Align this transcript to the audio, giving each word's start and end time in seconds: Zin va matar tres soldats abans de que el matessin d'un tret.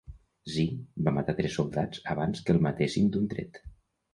Zin 0.53 0.79
va 1.07 1.13
matar 1.17 1.35
tres 1.41 1.57
soldats 1.59 2.01
abans 2.15 2.41
de 2.41 2.49
que 2.49 2.57
el 2.57 2.63
matessin 2.69 3.13
d'un 3.13 3.29
tret. 3.37 3.63